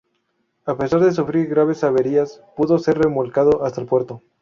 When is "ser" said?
2.79-2.97